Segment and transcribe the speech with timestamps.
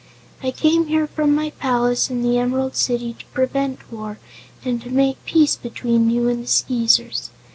[0.41, 4.17] I came here from my palace in the Emerald City to prevent war
[4.65, 7.29] and to make peace between you and the Skeezers.